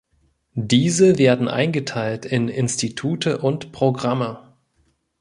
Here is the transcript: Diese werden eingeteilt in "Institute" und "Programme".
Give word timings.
Diese 0.55 1.19
werden 1.19 1.47
eingeteilt 1.47 2.25
in 2.25 2.47
"Institute" 2.47 3.37
und 3.37 3.71
"Programme". 3.71 4.57